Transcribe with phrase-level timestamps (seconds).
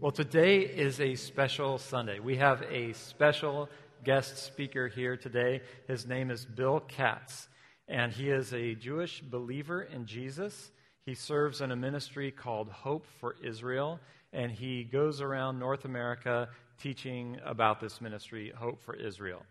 [0.00, 2.18] Well, today is a special Sunday.
[2.18, 3.68] We have a special
[4.02, 5.62] guest speaker here today.
[5.86, 7.46] His name is Bill Katz,
[7.86, 10.72] and he is a Jewish believer in Jesus.
[11.06, 14.00] He serves in a ministry called Hope for Israel,
[14.32, 16.48] and he goes around North America
[16.78, 19.42] teaching about this ministry, Hope for Israel.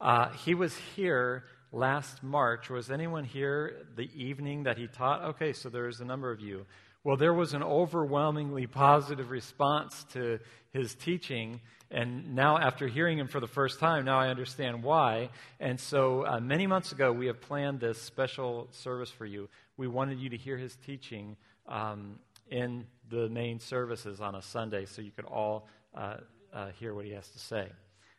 [0.00, 2.68] Uh, he was here last March.
[2.70, 5.22] Was anyone here the evening that he taught?
[5.22, 6.66] Okay, so there's a number of you.
[7.04, 10.38] Well, there was an overwhelmingly positive response to
[10.72, 11.60] his teaching.
[11.90, 15.30] And now, after hearing him for the first time, now I understand why.
[15.58, 19.48] And so, uh, many months ago, we have planned this special service for you.
[19.76, 21.36] We wanted you to hear his teaching
[21.68, 22.18] um,
[22.50, 26.18] in the main services on a Sunday so you could all uh,
[26.52, 27.68] uh, hear what he has to say.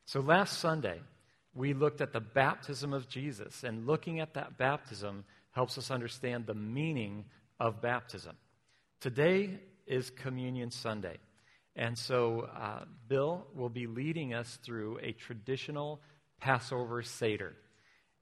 [0.05, 0.99] So last Sunday,
[1.55, 6.45] we looked at the baptism of Jesus, and looking at that baptism helps us understand
[6.45, 7.25] the meaning
[7.59, 8.35] of baptism.
[8.99, 11.17] Today is Communion Sunday.
[11.75, 16.01] And so uh, Bill will be leading us through a traditional
[16.40, 17.53] Passover Seder.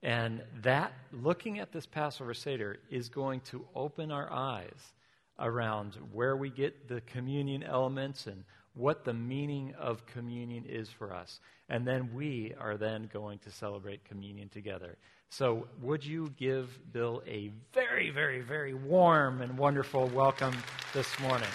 [0.02, 4.92] And that, looking at this Passover Seder, is going to open our eyes
[5.38, 8.44] around where we get the communion elements and
[8.74, 11.40] what the meaning of communion is for us.
[11.68, 14.96] And then we are then going to celebrate communion together.
[15.30, 20.54] So, would you give Bill a very, very, very warm and wonderful welcome
[20.92, 21.48] this morning?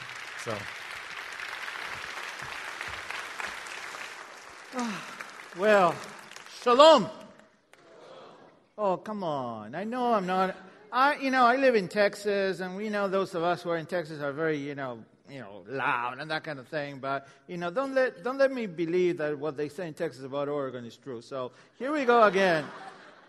[0.44, 0.56] So.
[4.76, 5.06] Ah,
[5.60, 5.96] well,
[6.62, 7.08] shalom.
[8.78, 9.74] Oh, come on.
[9.74, 10.56] I know I'm not.
[10.92, 13.78] I, you know, I live in Texas, and we know those of us who are
[13.78, 17.00] in Texas are very, you know, you know, loud and that kind of thing.
[17.00, 20.24] But you know, don't let don't let me believe that what they say in Texas
[20.24, 21.22] about Oregon is true.
[21.22, 22.66] So here we go again.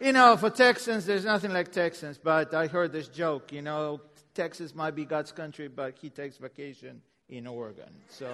[0.01, 2.19] you know, for Texans, there's nothing like Texans.
[2.19, 3.53] But I heard this joke.
[3.53, 4.01] You know,
[4.35, 7.91] Texas might be God's country, but He takes vacation in Oregon.
[8.09, 8.29] So,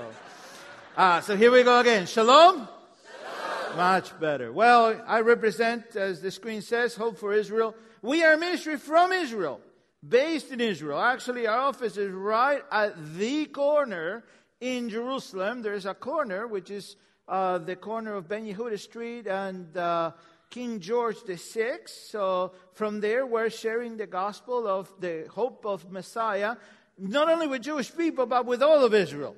[0.96, 2.06] ah, so here we go again.
[2.06, 2.56] Shalom.
[2.56, 3.76] Shalom.
[3.76, 4.52] Much better.
[4.52, 7.74] Well, I represent, as the screen says, Hope for Israel.
[8.02, 9.60] We are ministry from Israel
[10.08, 11.00] based in Israel.
[11.00, 14.24] Actually, our office is right at the corner
[14.60, 15.62] in Jerusalem.
[15.62, 16.96] There's a corner, which is
[17.28, 20.12] uh, the corner of Ben Yehuda Street and uh,
[20.50, 21.78] King George VI.
[21.86, 26.56] So from there, we're sharing the gospel of the hope of Messiah,
[26.98, 29.36] not only with Jewish people, but with all of Israel.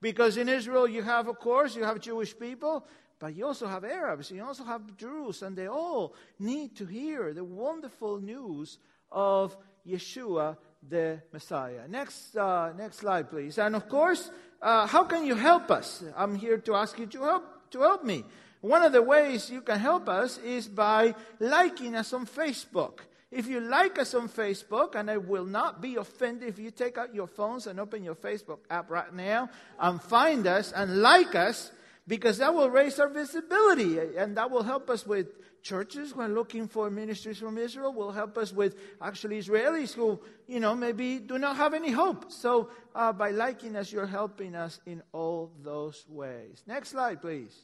[0.00, 2.86] Because in Israel, you have, of course, you have Jewish people,
[3.18, 7.32] but you also have Arabs, you also have Druze, and they all need to hear
[7.32, 8.78] the wonderful news
[9.10, 9.56] of
[9.88, 10.56] Yeshua
[10.88, 11.88] the Messiah.
[11.88, 13.58] Next, uh, next slide, please.
[13.58, 14.30] And of course,
[14.62, 16.04] uh, how can you help us?
[16.16, 18.24] I'm here to ask you to help to help me.
[18.60, 23.00] One of the ways you can help us is by liking us on Facebook.
[23.30, 26.96] If you like us on Facebook, and I will not be offended if you take
[26.96, 31.34] out your phones and open your Facebook app right now and find us and like
[31.34, 31.72] us,
[32.06, 35.26] because that will raise our visibility and that will help us with
[35.66, 40.60] churches are looking for ministries from Israel, will help us with actually Israelis who, you
[40.60, 42.30] know, maybe do not have any hope.
[42.30, 46.62] So uh, by liking us, you're helping us in all those ways.
[46.66, 47.54] Next slide, please.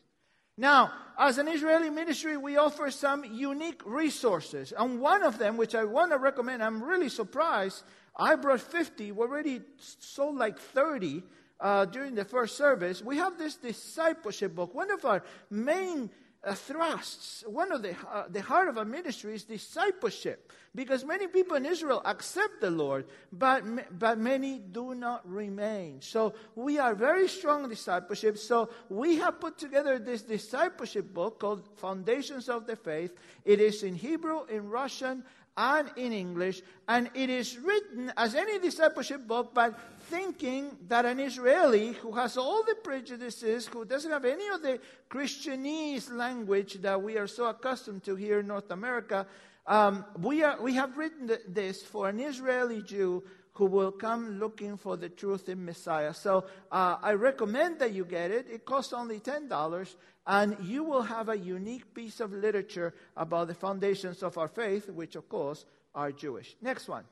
[0.58, 4.72] Now, as an Israeli ministry, we offer some unique resources.
[4.76, 7.84] And one of them, which I want to recommend, I'm really surprised.
[8.16, 11.22] I brought 50, we already sold like 30
[11.60, 13.00] uh, during the first service.
[13.02, 14.74] We have this discipleship book.
[14.74, 16.10] One of our main
[16.44, 20.50] uh, thrusts, one of the, uh, the heart of our ministry is discipleship.
[20.74, 23.62] Because many people in Israel accept the Lord, but,
[23.98, 26.00] but many do not remain.
[26.00, 28.38] So we are very strong discipleship.
[28.38, 33.14] So we have put together this discipleship book called Foundations of the Faith.
[33.44, 35.24] It is in Hebrew, in Russian,
[35.56, 41.20] and in English, and it is written as any discipleship book, but thinking that an
[41.20, 44.80] Israeli who has all the prejudices, who doesn't have any of the
[45.10, 49.26] Christianese language that we are so accustomed to here in North America,
[49.66, 53.22] um, we, are, we have written this for an Israeli Jew
[53.54, 56.14] who will come looking for the truth in Messiah.
[56.14, 58.46] So uh, I recommend that you get it.
[58.50, 59.94] It costs only $10,
[60.26, 64.88] and you will have a unique piece of literature about the foundations of our faith,
[64.88, 66.56] which, of course, are Jewish.
[66.62, 67.04] Next one.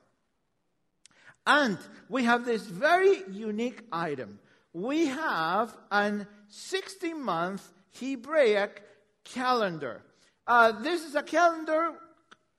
[1.45, 1.77] And
[2.09, 4.39] we have this very unique item.
[4.73, 7.67] We have an 60 month
[7.99, 8.83] Hebraic
[9.23, 10.01] calendar.
[10.47, 11.93] Uh, this is a calendar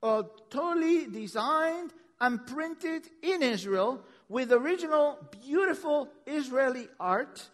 [0.02, 1.92] uh, totally designed
[2.22, 7.50] and printed in Israel with original beautiful Israeli art.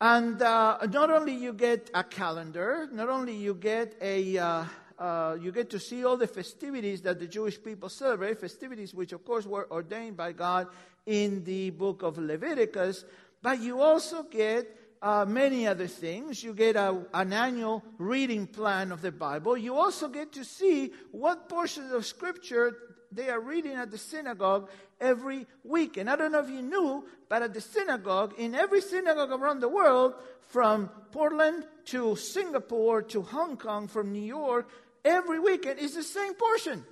[0.00, 4.64] And uh, not only you get a calendar, not only you get a uh,
[4.98, 9.12] uh, you get to see all the festivities that the Jewish people celebrate, festivities which,
[9.12, 10.66] of course, were ordained by God
[11.06, 13.04] in the book of Leviticus,
[13.40, 16.42] but you also get uh, many other things.
[16.44, 19.56] You get a, an annual reading plan of the Bible.
[19.56, 22.76] You also get to see what portions of Scripture
[23.14, 24.68] they are reading at the synagogue
[25.00, 25.96] every week.
[25.96, 29.60] And I don't know if you knew, but at the synagogue, in every synagogue around
[29.60, 30.14] the world,
[30.48, 34.68] from Portland to Singapore to Hong Kong, from New York,
[35.04, 36.84] every weekend is the same portion.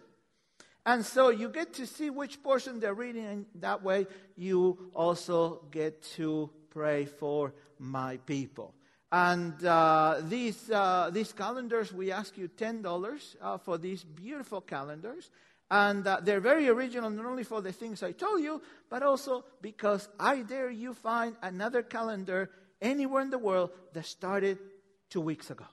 [0.86, 4.06] And so you get to see which portion they're reading, and that way
[4.36, 8.74] you also get to pray for my people.
[9.12, 15.30] And uh, these, uh, these calendars, we ask you $10 uh, for these beautiful calendars.
[15.70, 19.44] And uh, they're very original, not only for the things I told you, but also
[19.62, 22.50] because I dare you find another calendar
[22.82, 24.58] anywhere in the world that started
[25.10, 25.66] two weeks ago.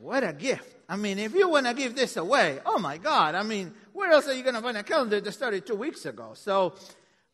[0.00, 0.76] What a gift.
[0.88, 4.12] I mean, if you want to give this away, oh my God, I mean, where
[4.12, 6.30] else are you going to find a calendar that started two weeks ago?
[6.34, 6.74] So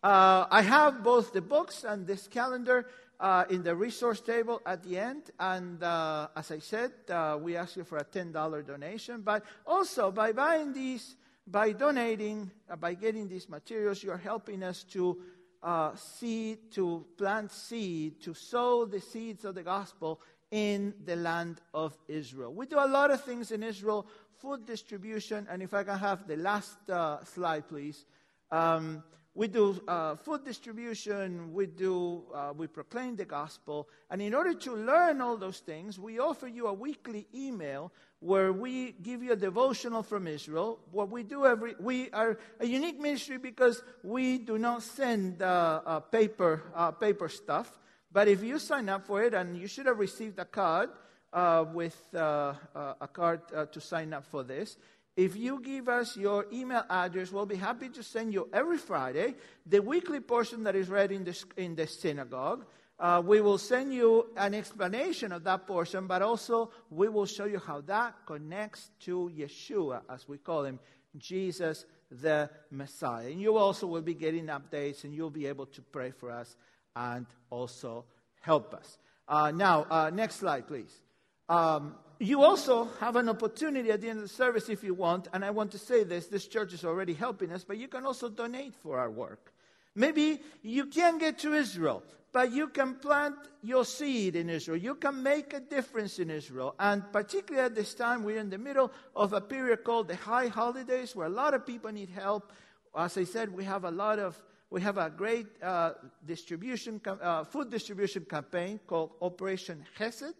[0.02, 2.86] uh, I have both the books and this calendar
[3.20, 5.30] uh, in the resource table at the end.
[5.38, 9.22] And uh, as I said, uh, we ask you for a $10 donation.
[9.22, 11.16] But also, by buying these,
[11.46, 15.20] by donating, uh, by getting these materials, you're helping us to
[15.62, 20.20] uh, seed, to plant seed, to sow the seeds of the gospel
[20.50, 22.52] in the land of Israel.
[22.52, 24.06] We do a lot of things in Israel,
[24.38, 28.04] food distribution, and if I can have the last uh, slide, please.
[28.50, 29.02] Um,
[29.36, 34.54] we do uh, food distribution, we do, uh, we proclaim the gospel, and in order
[34.54, 39.32] to learn all those things, we offer you a weekly email where we give you
[39.32, 40.78] a devotional from Israel.
[40.92, 45.80] What we do every, we are a unique ministry because we do not send uh,
[45.84, 47.80] uh paper, uh, paper stuff.
[48.12, 50.90] But if you sign up for it, and you should have received a card
[51.32, 53.40] uh, with a card
[53.72, 54.76] to sign up for this.
[55.16, 59.34] If you give us your email address, we'll be happy to send you every Friday
[59.64, 62.64] the weekly portion that is read in the, in the synagogue.
[62.98, 67.44] Uh, we will send you an explanation of that portion, but also we will show
[67.44, 70.78] you how that connects to Yeshua, as we call him,
[71.16, 73.26] Jesus the Messiah.
[73.26, 76.56] And you also will be getting updates and you'll be able to pray for us
[76.94, 78.04] and also
[78.40, 78.98] help us.
[79.26, 81.00] Uh, now, uh, next slide, please.
[81.48, 85.28] Um, you also have an opportunity at the end of the service if you want,
[85.32, 88.06] and I want to say this this church is already helping us, but you can
[88.06, 89.52] also donate for our work.
[89.94, 92.02] Maybe you can't get to Israel,
[92.32, 94.76] but you can plant your seed in Israel.
[94.76, 96.74] You can make a difference in Israel.
[96.80, 100.48] And particularly at this time, we're in the middle of a period called the high
[100.48, 102.52] holidays where a lot of people need help.
[102.96, 104.40] As I said, we have a lot of
[104.70, 105.92] we have a great uh,
[106.26, 110.34] distribution, uh, food distribution campaign called Operation Chesed,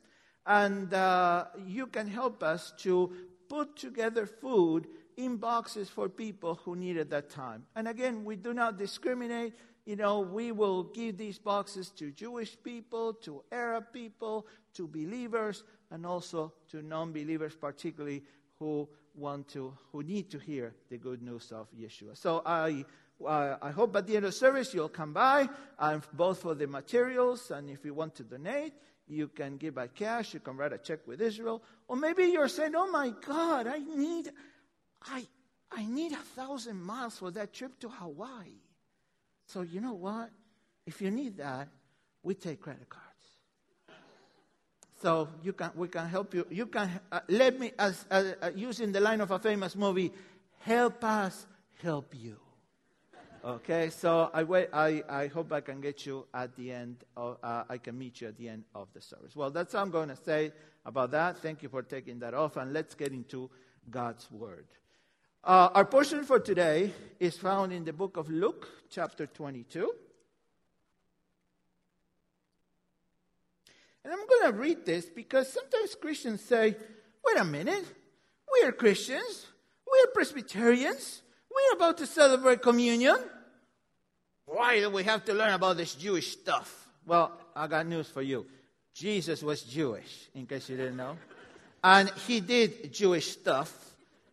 [0.47, 3.13] and uh, you can help us to
[3.49, 4.87] put together food
[5.17, 7.65] in boxes for people who need it that time.
[7.77, 9.55] And again, we do not discriminate.
[9.87, 15.63] You know, we will give these boxes to Jewish people, to Arab people, to believers,
[15.91, 18.23] and also to non-believers, particularly
[18.59, 22.17] who want to, who need to hear the good news of Yeshua.
[22.17, 22.85] So I
[23.25, 25.49] uh, I hope at the end of service you'll come by,
[25.79, 28.73] uh, both for the materials and if you want to donate,
[29.07, 30.35] you can give by cash.
[30.35, 33.79] You can write a check with Israel, or maybe you're saying, "Oh my God, I
[33.79, 34.31] need,
[35.03, 35.27] I,
[35.71, 38.61] I need a thousand miles for that trip to Hawaii."
[39.47, 40.31] So you know what?
[40.87, 41.69] If you need that,
[42.23, 43.05] we take credit cards.
[45.03, 46.47] So you can, we can help you.
[46.51, 50.13] You can uh, let me, as uh, uh using the line of a famous movie,
[50.61, 51.47] help us
[51.83, 52.44] help you.
[53.47, 57.37] Okay, so I, wait, I, I hope I can get you at the end, of,
[57.43, 59.37] uh, I can meet you at the end of the service.
[59.37, 60.51] Well, that's all I'm going to say
[60.87, 61.37] about that.
[61.41, 63.51] Thank you for taking that off, and let's get into
[63.91, 64.65] God's Word.
[65.45, 69.93] Uh, our portion for today is found in the book of Luke, chapter 22.
[74.05, 76.75] And I'm going to read this because sometimes Christians say,
[77.27, 77.85] wait a minute,
[78.51, 79.49] we are Christians,
[79.93, 81.21] we are Presbyterians,
[81.55, 83.17] we're about to celebrate communion.
[84.47, 86.89] Why do we have to learn about this Jewish stuff?
[87.07, 88.47] Well, I got news for you.
[88.95, 91.17] Jesus was Jewish, in case you didn't know.
[91.83, 93.73] And he did Jewish stuff,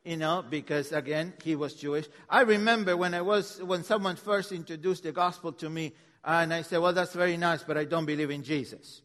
[0.04, 2.08] you know, because again, he was Jewish.
[2.30, 6.62] I remember when I was, when someone first introduced the gospel to me, and I
[6.62, 9.02] said, well, that's very nice, but I don't believe in Jesus.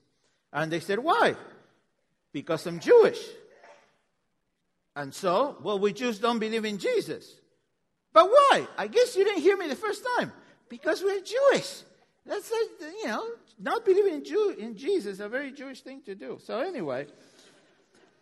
[0.53, 1.35] And they said, why?
[2.33, 3.19] Because I'm Jewish.
[4.95, 7.33] And so, well, we Jews don't believe in Jesus.
[8.17, 8.67] But why?
[8.79, 10.33] I guess you didn't hear me the first time.
[10.71, 11.83] Because we're Jewish.
[12.25, 12.51] That's
[13.03, 13.23] you know,
[13.61, 16.39] not believing in, Jew, in Jesus a very Jewish thing to do.
[16.43, 17.09] So anyway,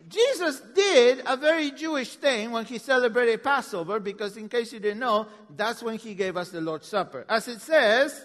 [0.09, 4.99] Jesus did a very Jewish thing when he celebrated Passover, because in case you didn't
[4.99, 7.25] know, that's when he gave us the Lord's Supper.
[7.29, 8.21] As it says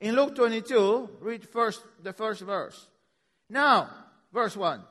[0.00, 2.88] in Luke 22, read first the first verse.
[3.48, 3.90] Now,
[4.32, 4.82] verse 1.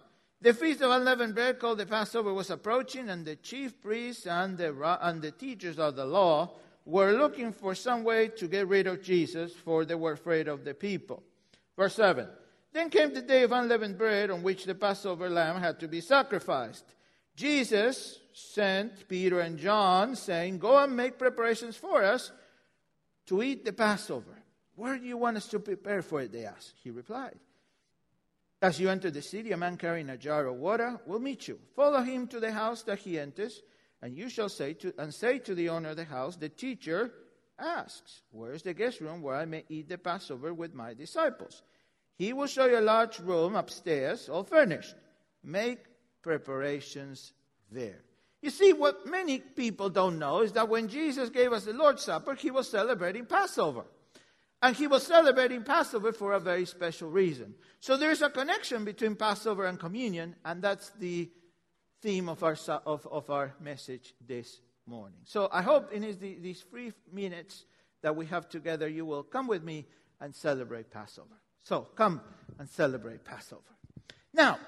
[0.41, 4.57] The feast of unleavened bread called the Passover was approaching, and the chief priests and
[4.57, 6.51] the, and the teachers of the law
[6.83, 10.65] were looking for some way to get rid of Jesus, for they were afraid of
[10.65, 11.21] the people.
[11.77, 12.27] Verse 7
[12.73, 16.01] Then came the day of unleavened bread on which the Passover lamb had to be
[16.01, 16.85] sacrificed.
[17.35, 22.31] Jesus sent Peter and John, saying, Go and make preparations for us
[23.27, 24.41] to eat the Passover.
[24.75, 26.31] Where do you want us to prepare for it?
[26.31, 26.73] They asked.
[26.83, 27.37] He replied,
[28.61, 31.59] As you enter the city, a man carrying a jar of water will meet you.
[31.75, 33.61] Follow him to the house that he enters
[34.01, 37.11] and you shall say to, and say to the owner of the house, the teacher
[37.59, 41.61] asks, Where is the guest room where I may eat the Passover with my disciples?
[42.17, 44.95] He will show you a large room upstairs, all furnished.
[45.43, 45.79] Make
[46.21, 47.33] preparations
[47.71, 48.01] there.
[48.41, 52.03] You see, what many people don't know is that when Jesus gave us the Lord's
[52.03, 53.85] Supper, he was celebrating Passover.
[54.61, 57.55] And he was celebrating Passover for a very special reason.
[57.79, 61.31] So there's a connection between Passover and communion, and that's the
[62.01, 65.19] theme of our, of, of our message this morning.
[65.23, 67.65] So I hope in these three minutes
[68.03, 69.87] that we have together, you will come with me
[70.19, 71.41] and celebrate Passover.
[71.63, 72.21] So come
[72.59, 73.61] and celebrate Passover.
[74.33, 74.59] Now,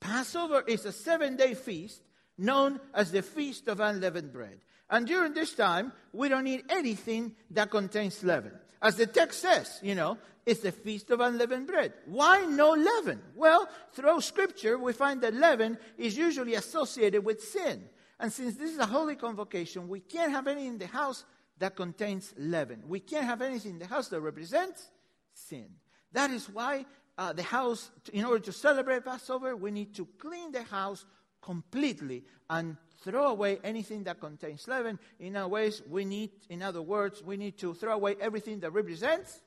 [0.00, 2.02] Passover is a seven day feast
[2.36, 4.60] known as the Feast of Unleavened Bread.
[4.90, 8.52] And during this time, we don't eat anything that contains leaven.
[8.80, 11.92] As the text says, you know, it's the feast of unleavened bread.
[12.06, 13.20] Why no leaven?
[13.34, 17.84] Well, throughout scripture, we find that leaven is usually associated with sin.
[18.18, 21.24] And since this is a holy convocation, we can't have anything in the house
[21.58, 22.82] that contains leaven.
[22.86, 24.88] We can't have anything in the house that represents
[25.34, 25.68] sin.
[26.12, 30.52] That is why uh, the house, in order to celebrate Passover, we need to clean
[30.52, 31.04] the house
[31.42, 34.98] completely and throw away anything that contains leaven.
[35.20, 38.72] In other ways, we need, in other words, we need to throw away everything that
[38.72, 39.40] represents.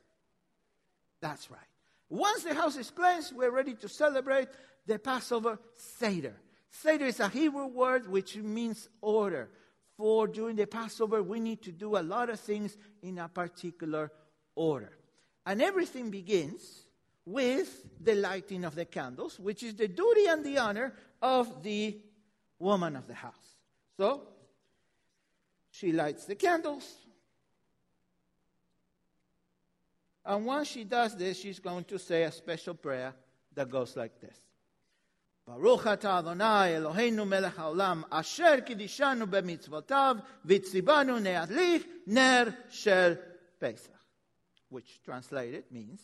[1.21, 1.59] That's right.
[2.09, 4.49] Once the house is cleansed, we're ready to celebrate
[4.85, 6.35] the Passover Seder.
[6.69, 9.49] Seder is a Hebrew word which means order.
[9.97, 14.11] For during the Passover, we need to do a lot of things in a particular
[14.55, 14.97] order.
[15.45, 16.85] And everything begins
[17.25, 21.97] with the lighting of the candles, which is the duty and the honor of the
[22.60, 23.56] woman of the house.
[23.96, 24.22] So,
[25.70, 26.84] she lights the candles.
[30.24, 33.14] And once she does this, she's going to say a special prayer
[33.54, 34.40] that goes like this.
[35.48, 43.14] ברוך אתה אדוני אלוהינו מלך העולם אשר קידישנו במצוותיו וציוונו להדליק נר של
[43.58, 43.90] פסח.
[44.72, 46.00] Which translated means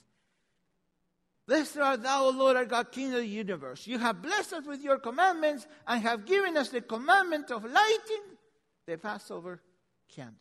[1.48, 3.88] Blessed art thou, O Lord our God, King of the universe.
[3.88, 8.24] You have blessed us with your commandments and have given us the commandment of lighting
[8.86, 9.62] the Passover
[10.14, 10.36] candles.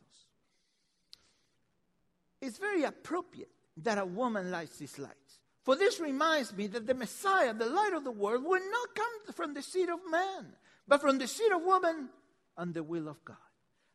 [2.40, 5.40] It's very appropriate that a woman lights these lights.
[5.62, 9.34] For this reminds me that the Messiah, the light of the world, will not come
[9.34, 10.54] from the seed of man,
[10.88, 12.08] but from the seed of woman
[12.56, 13.36] and the will of God.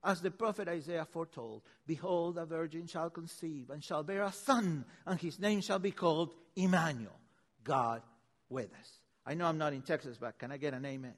[0.04, 4.86] As the prophet Isaiah foretold, Behold, a virgin shall conceive and shall bear a son,
[5.06, 7.20] and his name shall be called Emmanuel,
[7.64, 8.02] God
[8.50, 8.90] with us.
[9.26, 11.14] I know I'm not in Texas, but can I get an amen?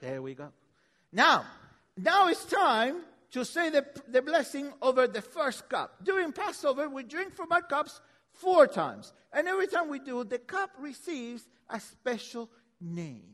[0.00, 0.48] There we go.
[1.12, 1.46] Now,
[1.96, 3.00] now it's time
[3.30, 5.96] to say the, the blessing over the first cup.
[6.02, 8.00] During Passover, we drink from our cups
[8.32, 9.12] four times.
[9.32, 12.50] And every time we do, the cup receives a special
[12.80, 13.24] name.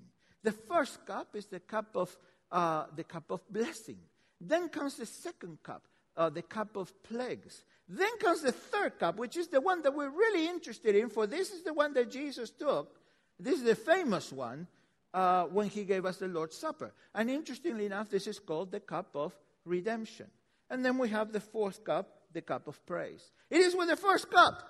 [0.44, 2.16] The first cup is the cup of,
[2.52, 3.98] uh, the cup of blessing.
[4.40, 5.82] Then comes the second cup,
[6.16, 7.64] uh, the cup of plagues.
[7.88, 11.26] Then comes the third cup, which is the one that we're really interested in, for
[11.26, 13.00] this is the one that Jesus took.
[13.40, 14.66] This is the famous one
[15.14, 16.92] uh, when he gave us the Lord's Supper.
[17.14, 19.32] And interestingly enough, this is called the cup of
[19.64, 20.26] redemption.
[20.70, 23.30] And then we have the fourth cup, the cup of praise.
[23.50, 24.62] It is with the first cup,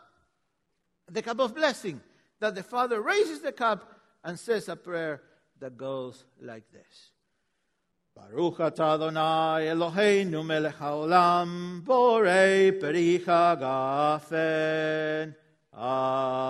[1.10, 2.00] the cup of blessing,
[2.40, 5.22] that the Father raises the cup and says a prayer
[5.58, 7.10] that goes like this.
[8.18, 14.56] Baruch atah Adonai Eloheinu melech haolam borei pri hagafen.
[15.72, 16.44] Amen.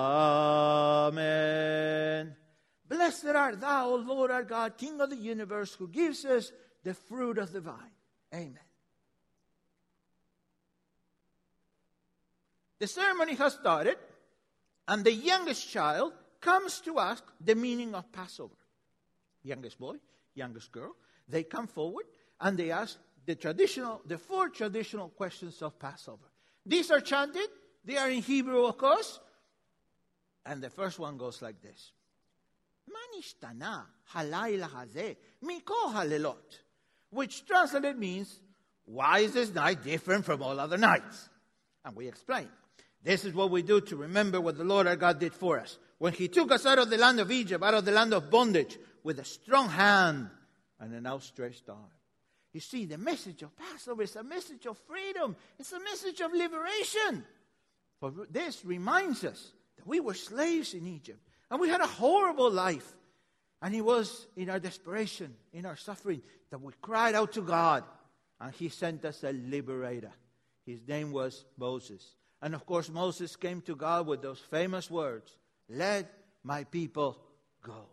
[2.88, 6.50] Blessed art thou, O Lord our God, King of the universe, who gives us
[6.84, 7.92] the fruit of the vine.
[8.32, 8.56] Amen.
[12.78, 13.98] The ceremony has started,
[14.86, 18.56] and the youngest child comes to ask the meaning of Passover.
[19.42, 19.96] Youngest boy,
[20.34, 20.96] youngest girl,
[21.28, 22.06] they come forward
[22.40, 26.24] and they ask the traditional, the four traditional questions of Passover.
[26.64, 27.48] These are chanted
[27.88, 29.18] They are in Hebrew, of course.
[30.44, 31.92] And the first one goes like this.
[32.88, 36.60] Manishtana halayla hazeh miko halilot.
[37.10, 38.40] Which translated means,
[38.84, 41.30] why is this night different from all other nights?
[41.82, 42.48] And we explain.
[43.02, 45.78] This is what we do to remember what the Lord our God did for us.
[45.96, 48.30] When He took us out of the land of Egypt, out of the land of
[48.30, 50.28] bondage, with a strong hand
[50.80, 51.90] and an outstretched arm.
[52.52, 56.32] You see, the message of Passover is a message of freedom, it's a message of
[56.32, 57.24] liberation.
[58.00, 61.20] For this reminds us that we were slaves in Egypt
[61.50, 62.94] and we had a horrible life.
[63.60, 67.82] And it was in our desperation, in our suffering, that we cried out to God
[68.40, 70.12] and He sent us a liberator.
[70.64, 72.14] His name was Moses.
[72.40, 75.36] And of course, Moses came to God with those famous words
[75.68, 76.12] Let
[76.44, 77.18] my people
[77.62, 77.86] go.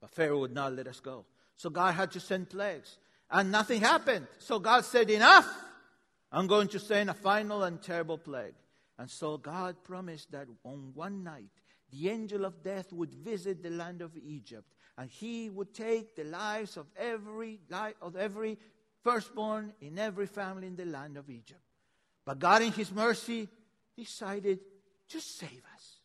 [0.00, 1.24] But Pharaoh would not let us go.
[1.56, 2.98] So God had to send plagues.
[3.30, 4.26] And nothing happened.
[4.38, 5.48] So God said, Enough!
[6.30, 8.54] I'm going to send a final and terrible plague.
[8.98, 11.50] And so God promised that on one night,
[11.90, 16.24] the angel of death would visit the land of Egypt, and he would take the
[16.24, 17.60] lives of every,
[18.02, 18.58] of every
[19.02, 21.60] firstborn in every family in the land of Egypt.
[22.24, 23.48] But God, in His mercy,
[23.96, 24.58] decided
[25.10, 26.00] to save us.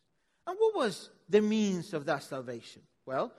[0.46, 2.82] And what was the means of that salvation?
[3.04, 3.32] Well,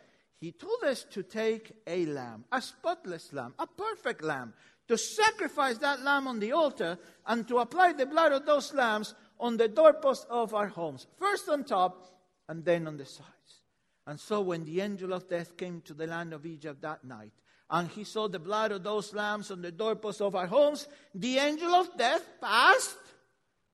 [0.44, 4.52] He told us to take a lamb, a spotless lamb, a perfect lamb,
[4.90, 9.16] to sacrifice that lamb on the altar and to apply the blood of those lambs
[9.40, 12.20] on the doorposts of our homes, first on top
[12.50, 13.62] and then on the sides.
[14.06, 17.32] And so when the angel of death came to the land of Egypt that night,
[17.70, 21.38] and he saw the blood of those lambs on the doorposts of our homes, the
[21.38, 22.98] angel of death passed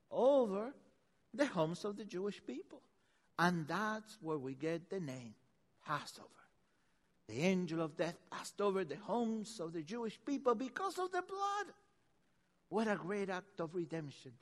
[0.08, 0.72] over
[1.34, 2.80] the homes of the Jewish people.
[3.40, 5.34] And that's where we get the name
[5.84, 6.39] Passover.
[7.30, 11.22] The angel of death passed over the homes of the Jewish people because of the
[11.22, 11.72] blood.
[12.70, 14.32] What a great act of redemption.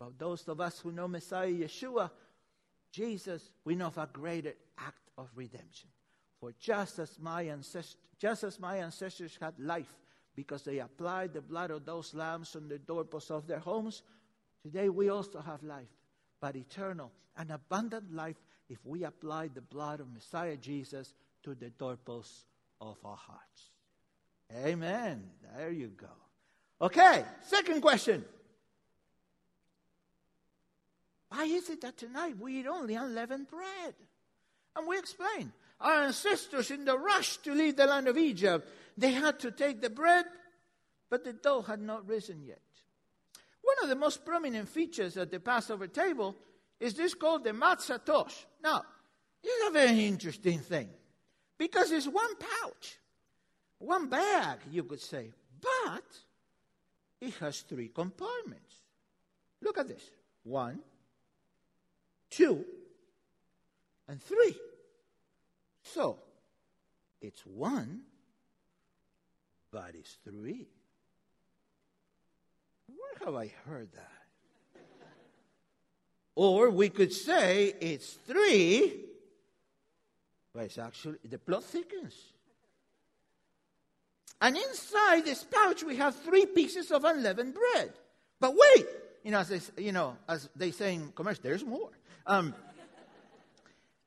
[0.00, 2.10] But those of us who know Messiah Yeshua,
[2.90, 5.88] Jesus, we know of a greater act of redemption.
[6.40, 9.94] For just as my ancestors, just as my ancestors had life
[10.34, 14.02] because they applied the blood of those lambs on the doorposts of their homes,
[14.64, 15.94] today we also have life,
[16.40, 21.14] but eternal and abundant life if we apply the blood of Messiah Jesus
[21.46, 22.44] to the doorposts
[22.80, 23.70] of our hearts.
[24.52, 25.22] Amen.
[25.56, 26.10] There you go.
[26.80, 28.24] Okay, second question.
[31.28, 33.94] Why is it that tonight we eat only unleavened bread?
[34.74, 35.52] And we explain.
[35.80, 39.80] Our ancestors, in the rush to leave the land of Egypt, they had to take
[39.80, 40.24] the bread,
[41.08, 42.60] but the dough had not risen yet.
[43.62, 46.34] One of the most prominent features at the Passover table
[46.80, 48.46] is this called the matzah tosh.
[48.64, 48.82] Now,
[49.44, 50.88] it's a very interesting thing
[51.58, 52.98] because it's one pouch,
[53.78, 56.04] one bag, you could say, but
[57.20, 58.74] it has three compartments.
[59.62, 60.02] Look at this
[60.44, 60.80] one,
[62.30, 62.64] two,
[64.08, 64.56] and three.
[65.82, 66.18] So,
[67.20, 68.02] it's one,
[69.70, 70.66] but it's three.
[72.88, 74.16] Where have I heard that?
[76.36, 79.00] or we could say it's three,
[80.56, 82.14] but it's actually, the plot thickens.
[84.40, 87.92] And inside this pouch, we have three pieces of unleavened bread.
[88.40, 88.86] But wait,
[89.22, 91.90] you know, as they, you know, as they say in commercial, there's more.
[92.26, 92.54] Um,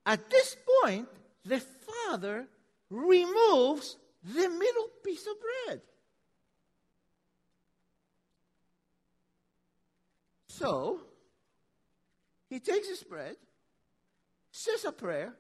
[0.07, 1.07] at this point,
[1.45, 2.47] the father
[2.89, 5.33] removes the middle piece of
[5.67, 5.81] bread.
[10.47, 10.99] So,
[12.49, 13.35] he takes his bread,
[14.51, 15.35] says a prayer,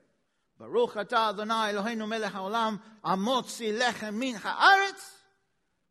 [0.59, 5.13] Baruch atah Adonai Eloheinu melech haolam amotzi lechem min haaretz,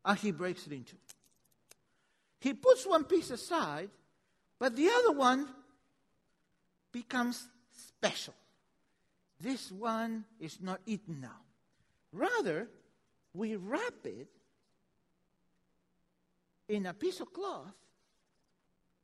[0.05, 0.95] and he breaks it into.
[2.39, 3.89] He puts one piece aside,
[4.59, 5.47] but the other one
[6.91, 7.47] becomes
[7.87, 8.33] special.
[9.41, 11.41] This one is not eaten now.
[12.11, 12.67] Rather,
[13.33, 14.27] we wrap it
[16.67, 17.73] in a piece of cloth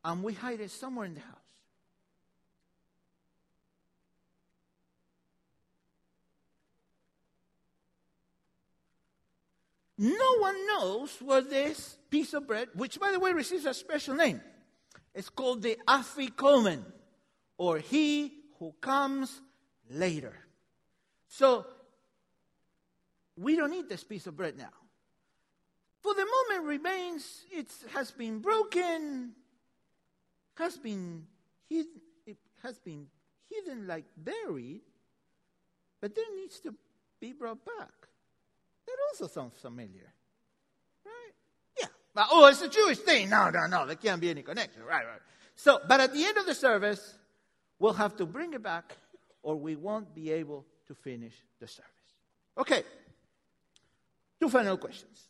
[0.03, 1.44] and we hide it somewhere in the house.
[9.97, 14.15] No one knows where this piece of bread, which by the way receives a special
[14.15, 14.41] name,
[15.13, 16.83] it's called the afikomen,
[17.57, 19.41] or he who comes
[19.89, 20.33] later.
[21.27, 21.65] So,
[23.37, 24.73] we don't eat this piece of bread now.
[26.01, 29.31] For the moment remains, it has been broken,
[30.57, 31.25] has been
[31.69, 33.07] hidden, it has been
[33.49, 34.81] hidden like buried,
[36.01, 36.75] but then needs to
[37.19, 38.04] be brought back.
[38.87, 40.11] That also sounds familiar.
[41.05, 41.33] Right?
[41.79, 41.87] Yeah.
[42.13, 43.29] But, oh, it's a Jewish thing.
[43.29, 43.85] No, no, no.
[43.85, 44.83] There can't be any connection.
[44.83, 45.21] Right, right.
[45.55, 47.15] So, but at the end of the service,
[47.79, 48.95] we'll have to bring it back
[49.41, 51.91] or we won't be able to finish the service.
[52.57, 52.83] Okay.
[54.39, 55.29] Two final questions.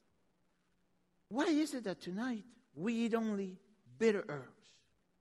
[1.29, 2.43] Why is it that tonight
[2.75, 3.57] we eat only
[3.97, 4.51] bitter herbs?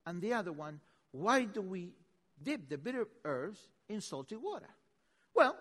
[0.06, 0.80] And the other one,
[1.12, 1.92] why do we
[2.42, 4.68] dip the bitter herbs in salty water?
[5.34, 5.56] Well,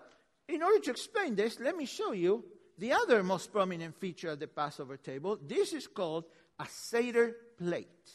[0.48, 2.44] in order to explain this, let me show you
[2.78, 5.38] the other most prominent feature of the Passover table.
[5.40, 6.24] This is called
[6.58, 8.10] a Seder plate.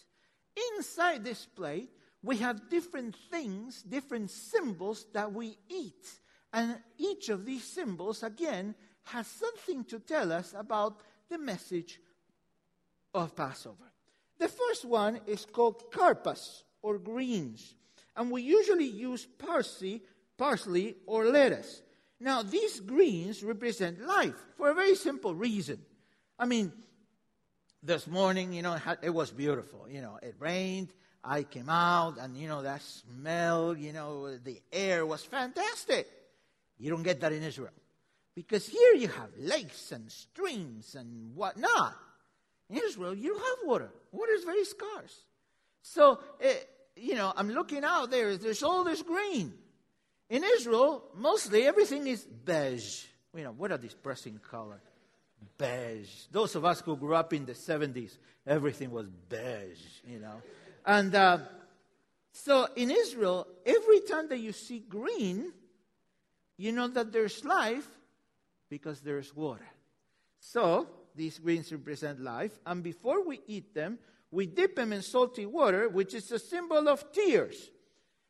[0.75, 1.89] Inside this plate,
[2.21, 6.07] we have different things, different symbols that we eat.
[6.51, 11.99] And each of these symbols, again, has something to tell us about the message
[13.13, 13.91] of Passover.
[14.39, 17.75] The first one is called karpas or greens,
[18.15, 20.01] and we usually use parsley,
[20.37, 21.81] parsley or lettuce.
[22.19, 25.79] Now, these greens represent life for a very simple reason.
[26.37, 26.71] I mean,
[27.81, 29.87] this morning, you know, it was beautiful.
[29.89, 30.89] You know, it rained.
[31.23, 33.75] I came out, and you know that smell.
[33.77, 36.07] You know, the air was fantastic.
[36.77, 37.73] You don't get that in Israel,
[38.35, 41.95] because here you have lakes and streams and whatnot.
[42.69, 43.91] In Israel, you don't have water.
[44.11, 45.25] Water is very scarce.
[45.81, 46.47] So, uh,
[46.95, 48.37] you know, I'm looking out there.
[48.37, 49.53] There's all this green.
[50.29, 53.05] In Israel, mostly everything is beige.
[53.35, 54.81] You know, what a depressing color.
[55.57, 56.25] Beige.
[56.31, 60.41] Those of us who grew up in the 70s, everything was beige, you know.
[60.85, 61.39] And uh,
[62.31, 65.51] so in Israel, every time that you see green,
[66.57, 67.87] you know that there's life
[68.69, 69.67] because there's water.
[70.39, 72.51] So these greens represent life.
[72.65, 73.97] And before we eat them,
[74.31, 77.71] we dip them in salty water, which is a symbol of tears.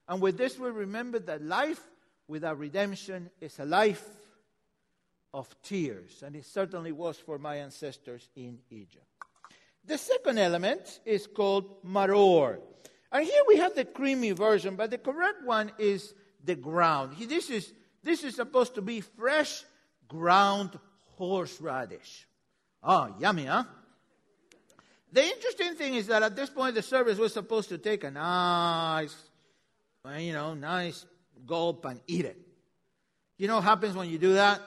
[0.10, 1.80] And with this, we remember that life
[2.28, 4.04] without redemption is a life
[5.34, 6.24] of tears.
[6.26, 9.06] And it certainly was for my ancestors in Egypt.
[9.86, 12.60] The second element is called maror.
[13.12, 17.16] And here we have the creamy version, but the correct one is the ground.
[17.20, 17.72] This is,
[18.04, 19.64] this is supposed to be fresh
[20.08, 20.78] ground
[21.18, 22.28] horseradish.
[22.82, 23.64] Oh, yummy, huh?
[25.12, 28.12] The interesting thing is that at this point, the service was supposed to take a
[28.12, 29.16] nice,
[30.18, 31.06] you know, nice
[31.46, 32.38] gulp and eat it.
[33.38, 34.62] You know what happens when you do that?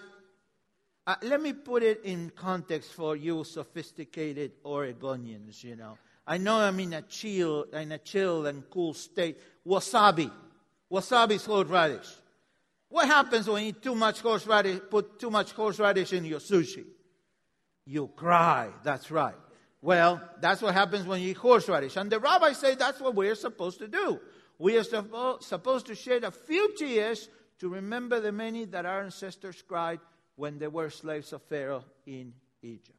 [1.06, 5.98] Uh, let me put it in context for you sophisticated Oregonians, you know.
[6.26, 9.38] I know I'm in a chill, in a chill and cool state.
[9.66, 10.30] Wasabi.
[10.90, 12.08] Wasabi is horseradish.
[12.88, 16.84] What happens when you eat too much horseradish, put too much horseradish in your sushi?
[17.84, 18.68] You cry.
[18.84, 19.34] That's right.
[19.80, 21.96] Well, that's what happens when you eat horseradish.
[21.96, 24.20] And the rabbis say that's what we're supposed to do.
[24.58, 29.02] We are suppo- supposed to shed a few tears to remember the many that our
[29.02, 30.00] ancestors cried
[30.36, 32.98] when they were slaves of Pharaoh in Egypt.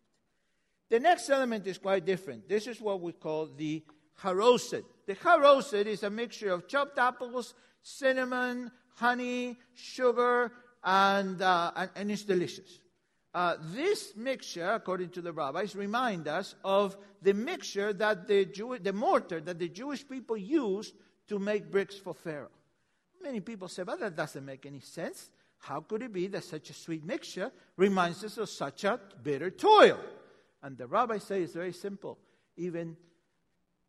[0.89, 2.47] The next element is quite different.
[2.47, 3.83] This is what we call the
[4.21, 4.83] haroset.
[5.07, 10.51] The haroset is a mixture of chopped apples, cinnamon, honey, sugar,
[10.83, 12.79] and, uh, and, and it's delicious.
[13.33, 18.77] Uh, this mixture, according to the rabbis, remind us of the mixture that the Jew,
[18.79, 20.93] the mortar that the Jewish people used
[21.27, 22.51] to make bricks for Pharaoh.
[23.21, 25.29] Many people say, "But that doesn't make any sense.
[25.59, 29.49] How could it be that such a sweet mixture reminds us of such a bitter
[29.49, 29.99] toil?"
[30.61, 32.19] And the rabbis say it's very simple.
[32.57, 32.97] Even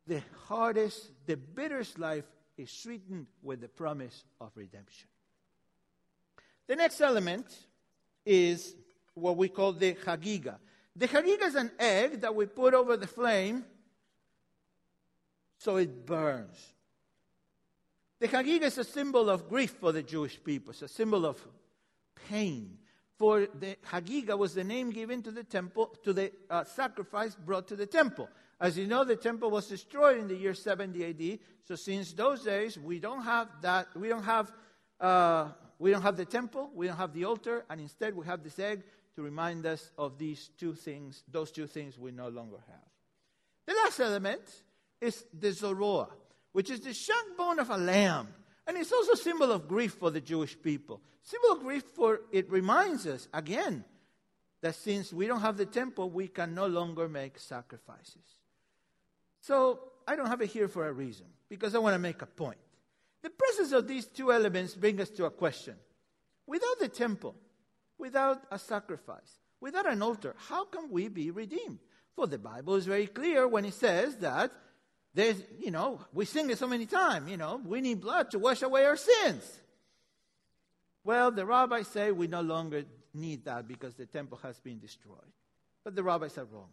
[0.06, 2.24] the hardest, the bitterest life
[2.56, 5.08] is sweetened with the promise of redemption.
[6.66, 7.66] The next element
[8.24, 8.76] is
[9.14, 10.58] what we call the Hagiga.
[10.96, 13.64] The Hagiga is an egg that we put over the flame
[15.58, 16.73] so it burns.
[18.24, 21.46] The Hagiga is a symbol of grief for the Jewish people, it's a symbol of
[22.30, 22.78] pain.
[23.18, 27.68] For the Hagiga was the name given to the temple, to the uh, sacrifice brought
[27.68, 28.30] to the temple.
[28.58, 31.38] As you know, the temple was destroyed in the year 70 AD.
[31.64, 33.88] So since those days, we don't have that.
[33.94, 34.50] We don't have.
[34.98, 36.70] Uh, we don't have the temple.
[36.74, 38.84] We don't have the altar, and instead we have this egg
[39.16, 42.88] to remind us of these two things, those two things we no longer have.
[43.66, 44.40] The last element
[44.98, 46.08] is the Zeroa,
[46.54, 48.28] which is the shank bone of a lamb.
[48.66, 51.02] And it's also a symbol of grief for the Jewish people.
[51.24, 53.84] Symbol of grief for it reminds us again
[54.60, 58.38] that since we don't have the temple, we can no longer make sacrifices.
[59.40, 62.26] So I don't have it here for a reason, because I want to make a
[62.26, 62.58] point.
[63.22, 65.74] The presence of these two elements brings us to a question.
[66.46, 67.34] Without the temple,
[67.98, 71.80] without a sacrifice, without an altar, how can we be redeemed?
[72.14, 74.52] For the Bible is very clear when it says that
[75.14, 78.38] there's, you know, we sing it so many times, you know, we need blood to
[78.38, 79.60] wash away our sins.
[81.04, 85.32] Well, the rabbis say we no longer need that because the temple has been destroyed.
[85.84, 86.70] But the rabbis are wrong.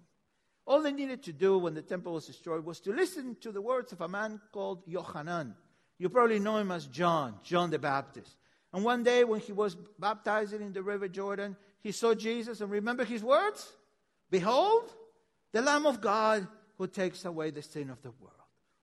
[0.66, 3.62] All they needed to do when the temple was destroyed was to listen to the
[3.62, 5.56] words of a man called Yohanan.
[6.00, 8.38] You probably know him as John, John the Baptist.
[8.74, 12.72] And one day when he was baptizing in the river Jordan, he saw Jesus and
[12.72, 13.72] remember his words?
[14.30, 14.90] Behold,
[15.52, 16.48] the Lamb of God
[16.82, 18.34] who takes away the sin of the world.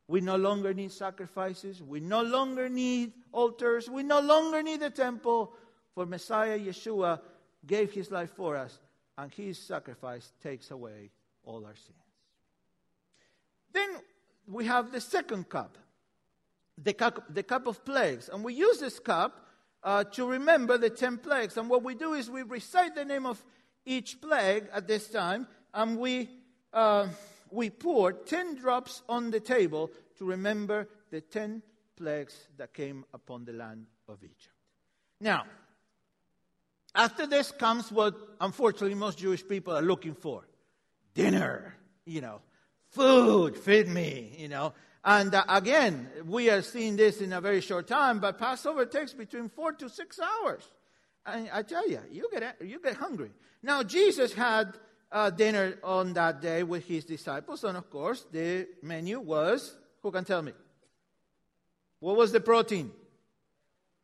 [0.06, 1.82] We no longer need sacrifices.
[1.82, 3.90] We no longer need altars.
[3.90, 5.52] We no longer need a temple.
[5.96, 7.20] For Messiah Yeshua
[7.66, 8.78] gave his life for us,
[9.16, 11.10] and his sacrifice takes away
[11.42, 11.98] all our sins.
[13.72, 13.88] Then
[14.46, 15.76] we have the second cup,
[16.80, 18.30] the cup, the cup of plagues.
[18.32, 19.44] And we use this cup
[19.82, 21.56] uh, to remember the ten plagues.
[21.56, 23.44] And what we do is we recite the name of
[23.84, 26.28] each plague at this time, and we,
[26.72, 27.08] uh,
[27.50, 31.62] we pour ten drops on the table to remember the ten
[31.96, 34.54] plagues that came upon the land of Egypt.
[35.20, 35.44] Now,
[36.94, 40.46] after this comes what unfortunately most Jewish people are looking for
[41.14, 42.40] dinner, you know,
[42.90, 44.72] food, feed me, you know.
[45.04, 49.12] And uh, again, we are seeing this in a very short time, but Passover takes
[49.14, 50.68] between four to six hours.
[51.26, 53.30] And I tell you, you get, you get hungry.
[53.62, 54.78] Now, Jesus had
[55.10, 60.10] uh, dinner on that day with his disciples, and of course, the menu was who
[60.10, 60.52] can tell me?
[62.00, 62.90] What was the protein?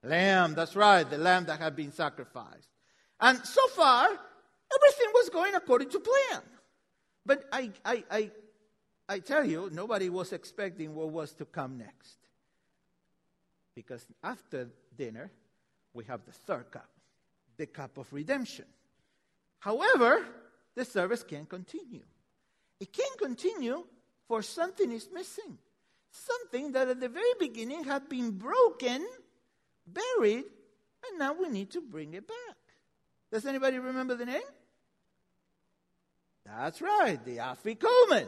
[0.03, 2.69] Lamb, that's right, the lamb that had been sacrificed.
[3.21, 6.43] And so far, everything was going according to plan.
[7.25, 8.31] But I, I, I,
[9.09, 12.19] I tell you, nobody was expecting what was to come next.
[13.75, 15.31] Because after dinner,
[15.95, 16.91] we have the third cup,
[17.57, 18.67] the cup of redemption.
[19.59, 20.27] However,
[20.75, 22.03] the service can continue.
[22.81, 23.85] It can continue
[24.29, 25.59] for something is missing.
[26.11, 29.07] Something that at the very beginning had been broken,
[29.87, 30.45] buried,
[31.09, 32.57] and now we need to bring it back.
[33.33, 34.43] Does anybody remember the name?
[36.45, 38.27] That's right, the Afikomen.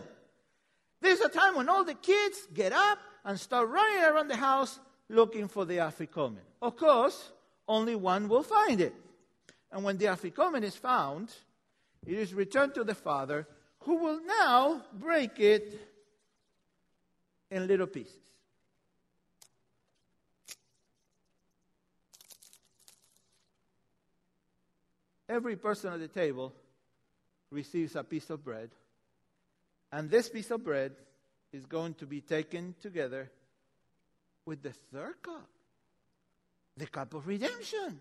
[1.00, 4.80] There's a time when all the kids get up and start running around the house
[5.08, 6.40] looking for the Afikomen.
[6.62, 7.30] Of course,
[7.68, 8.94] only one will find it.
[9.70, 11.32] And when the Afikomen is found,
[12.06, 13.46] it is returned to the father,
[13.80, 15.78] who will now break it
[17.50, 18.12] in little pieces.
[25.28, 26.52] Every person at the table
[27.50, 28.70] receives a piece of bread,
[29.90, 30.92] and this piece of bread
[31.52, 33.30] is going to be taken together
[34.44, 35.48] with the third cup,
[36.76, 37.98] the cup of redemption.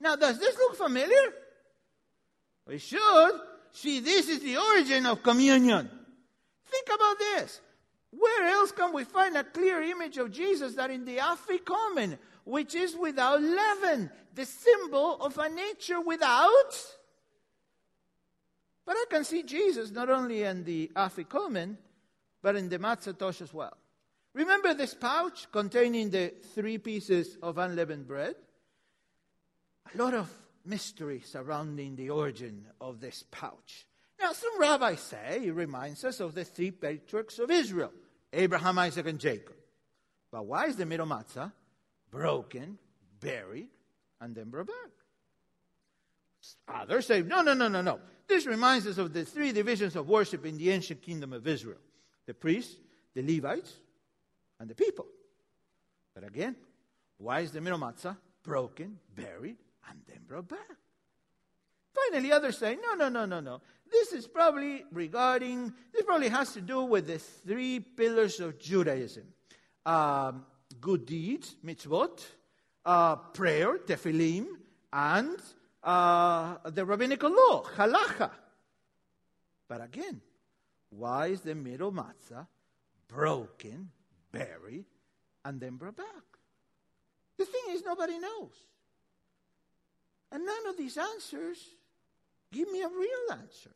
[0.00, 1.32] Now, does this look familiar?
[2.66, 3.40] We should.
[3.72, 5.90] See, this is the origin of communion.
[6.66, 7.60] Think about this.
[8.10, 12.74] Where else can we find a clear image of Jesus than in the Afikomen, which
[12.74, 16.72] is without leaven, the symbol of a nature without?
[18.84, 21.76] But I can see Jesus not only in the Afikomen,
[22.40, 23.76] but in the Matzah Tosh as well.
[24.32, 28.36] Remember this pouch containing the three pieces of unleavened bread?
[29.94, 30.30] A lot of
[30.66, 33.86] mystery surrounding the origin of this pouch.
[34.20, 37.92] Now, some rabbis say it reminds us of the three patriarchs of Israel
[38.32, 39.56] Abraham, Isaac, and Jacob.
[40.30, 41.52] But why is the middle matzah
[42.10, 42.78] broken,
[43.20, 43.68] buried,
[44.20, 44.90] and then brought back?
[46.68, 48.00] Others say, no, no, no, no, no.
[48.28, 51.78] This reminds us of the three divisions of worship in the ancient kingdom of Israel
[52.26, 52.76] the priests,
[53.14, 53.72] the Levites,
[54.58, 55.06] and the people.
[56.14, 56.56] But again,
[57.18, 59.56] why is the middle matzah broken, buried,
[59.88, 60.76] and then brought back?
[61.94, 63.60] Finally, others say, no, no, no, no, no.
[63.90, 69.24] This is probably regarding, this probably has to do with the three pillars of Judaism
[69.86, 70.44] um,
[70.80, 72.24] good deeds, mitzvot,
[72.84, 74.46] uh, prayer, tefillin,
[74.92, 75.38] and
[75.82, 78.30] uh, the rabbinical law, halacha.
[79.68, 80.20] But again,
[80.90, 82.46] why is the middle matzah
[83.08, 83.90] broken,
[84.32, 84.86] buried,
[85.44, 86.06] and then brought back?
[87.38, 88.54] The thing is, nobody knows.
[90.32, 91.58] And none of these answers
[92.52, 93.70] Give me a real answer.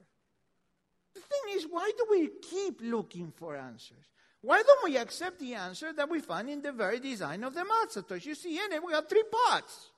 [1.14, 4.06] The thing is, why do we keep looking for answers?
[4.42, 7.62] Why don't we accept the answer that we find in the very design of the
[7.62, 8.24] matzah?
[8.24, 9.90] You see in it, we have three parts,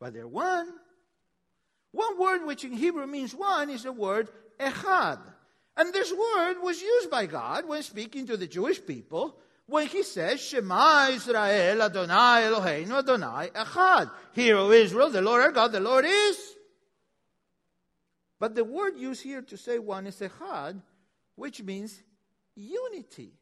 [0.00, 0.72] but they're one.
[1.92, 5.20] One word which in Hebrew means one is the word echad.
[5.76, 9.38] And this word was used by God when speaking to the Jewish people
[9.70, 14.10] when he says, Shema Israel Adonai Eloheinu Adonai Echad.
[14.32, 16.56] Hear, O Israel, the Lord our God, the Lord is
[18.40, 20.80] but the word used here to say one is echad,
[21.36, 22.02] which means
[22.56, 23.34] unity.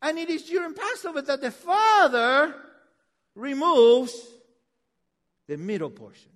[0.00, 2.54] And it is during Passover that the Father
[3.34, 4.14] removes
[5.48, 6.30] the middle portion.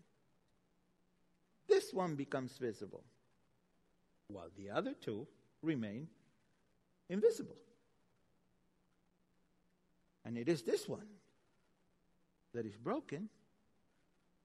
[1.68, 3.04] This one becomes visible,
[4.26, 5.28] while the other two
[5.62, 6.08] remain
[7.08, 7.56] invisible.
[10.30, 11.08] And it is this one
[12.54, 13.28] that is broken,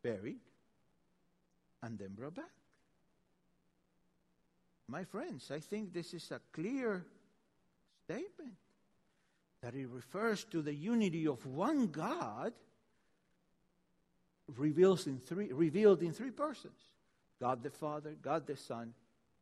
[0.02, 0.40] buried,
[1.84, 2.50] and then brought back.
[4.88, 7.06] My friends, I think this is a clear
[8.04, 8.56] statement
[9.62, 12.54] that it refers to the unity of one God
[14.58, 16.82] reveals in three, revealed in three persons
[17.40, 18.92] God the Father, God the Son,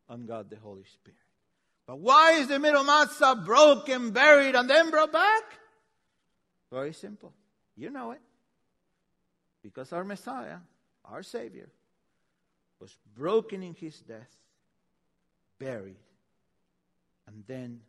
[0.09, 1.15] and God the Holy Spirit.
[1.87, 5.43] But why is the middle matzah broken, buried, and then brought back?
[6.73, 7.31] Very simple.
[7.75, 8.21] You know it.
[9.61, 10.57] Because our Messiah,
[11.05, 11.69] our Savior,
[12.79, 14.35] was broken in his death,
[15.59, 15.99] buried,
[17.27, 17.79] and then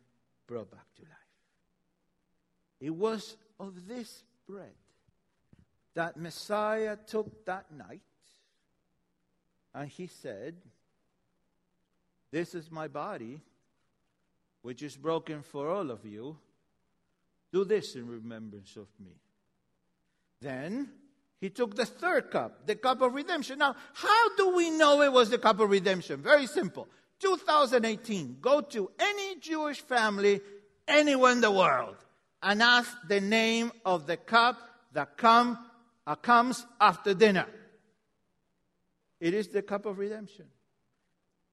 [0.45, 1.11] brought back to life.
[2.79, 4.75] It was of this bread
[5.95, 8.01] that Messiah took that night
[9.73, 10.53] and he said,
[12.29, 13.41] This is my body,
[14.61, 16.37] which is broken for all of you.
[17.55, 19.13] Do this in remembrance of me.
[20.41, 20.89] Then
[21.39, 23.59] he took the third cup, the cup of redemption.
[23.59, 26.21] Now, how do we know it was the cup of redemption?
[26.21, 26.89] Very simple.
[27.19, 30.41] 2018, go to any Jewish family
[30.85, 31.95] anywhere in the world
[32.43, 34.59] and ask the name of the cup
[34.91, 35.57] that come,
[36.05, 37.47] uh, comes after dinner.
[39.21, 40.47] It is the cup of redemption.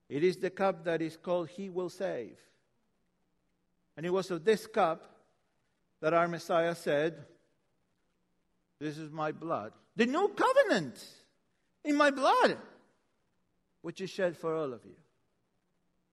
[0.08, 2.40] It is the cup that is called He Will Save.
[3.96, 5.10] And it was of this cup
[6.02, 7.14] that our Messiah said,
[8.80, 9.72] This is my blood.
[9.94, 11.02] The new covenant
[11.84, 12.58] in my blood,
[13.82, 14.96] which is shed for all of you.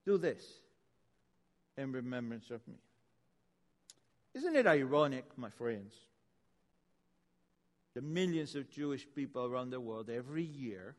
[0.06, 0.44] Do this
[1.76, 2.76] in remembrance of me.
[4.36, 5.96] Isn't it ironic, my friends?
[7.96, 10.96] The millions of Jewish people around the world every year,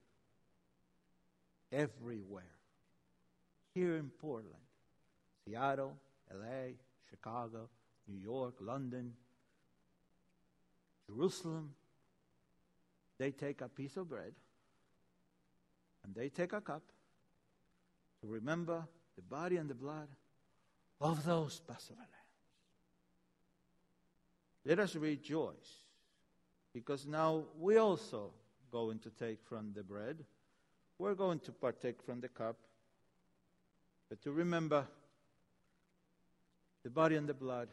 [1.71, 2.43] everywhere,
[3.73, 4.57] here in Portland,
[5.45, 5.97] Seattle,
[6.35, 6.73] LA,
[7.09, 7.69] Chicago,
[8.11, 9.13] New York, London,
[11.07, 11.75] Jerusalem,
[13.19, 14.33] they take a piece of bread
[16.05, 16.83] and they take a cup
[18.21, 20.09] to remember the body and the blood
[21.01, 22.11] of those Passover lambs.
[24.65, 25.85] Let us rejoice
[26.73, 28.33] because now we also
[28.71, 30.25] going to take from the bread.
[30.99, 32.57] We're going to partake from the cup.
[34.09, 34.87] But to remember
[36.83, 37.69] the body and the blood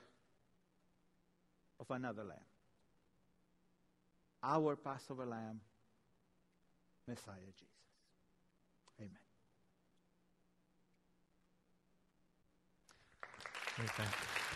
[1.79, 2.37] of another lamb.
[4.43, 5.59] Our Passover lamb,
[7.07, 7.67] Messiah Jesus.
[8.99, 9.11] Amen.
[13.95, 14.46] Thank you.